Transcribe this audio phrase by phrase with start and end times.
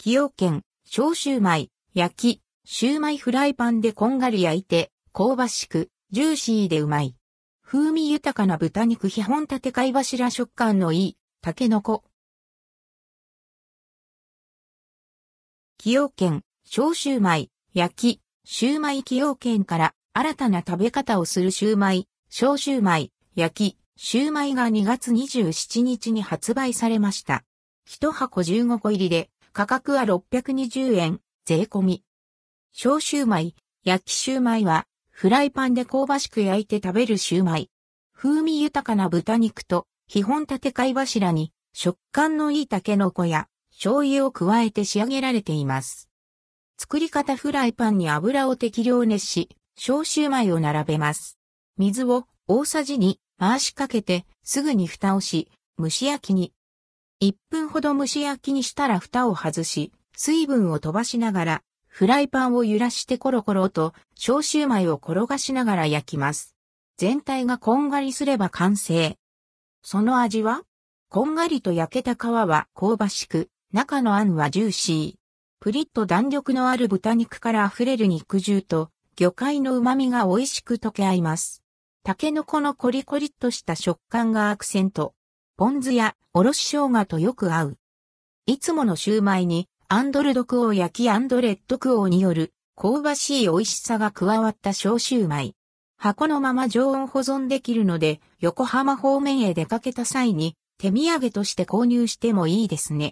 [0.00, 7.16] 崎陽軒、小シューマイ、焼き、シューマイフライパンでこんがり焼いて、香ばしく、ジューシーでうまい。
[7.64, 12.04] 風味豊かな豚肉基本立て貝柱食感のいい、タケノコ。
[15.80, 27.42] 崎陽軒、小シューマイ、焼き、シューマイ崎陽軒から新たな食べ方をするシューマイ、小シューマイ、焼き、シューマイが2月27日に発売されました。
[27.84, 32.04] 一箱15個入りで価格は620円、税込み。
[32.72, 37.70] 小シューマイ、焼きシューマイはフライパンで香ばしく焼いて食べるシューマイ。
[38.14, 46.08] 風味豊かな豚肉と基本立て貝柱に食感のいいタケノコや醤油を加えて仕上げられています。
[46.78, 51.38] 作り方フライパンに油を適量熱し、小シューマイを並べます。
[51.76, 56.52] 水を大さじに回しかけてすぐに蓋をし、蒸し焼きに。
[57.20, 66.54] 1分ほど蒸し焼きにしたら蓋を外し、水分を飛ばしながらフライパンを揺らしてコロコロと小シューマイを転がしながら焼きます。
[66.96, 69.16] 全体がこんがりすれば完成。
[69.82, 70.62] その味は？
[71.08, 75.14] こんがりと焼けた皮は香ばしく、中のあんはジューシー。
[75.58, 81.64] プリッと弾力のある豚肉から溢れる肉汁と魚介の旨味が美味しく溶け合います。
[82.04, 85.14] タケノコのコリコリっとした食感がアクセント。
[85.58, 87.78] ポン酢やおろし生姜とよく合う。
[88.46, 95.56] いつものシューマイにアンドルドクオー焼きアンドレッドクオーによる香ばしい美味しさが加わった小シューマイ。
[95.96, 103.06] 箱のまま常温保存できるので、横浜方面へ出かけた際に手土産として購入してもいいですね。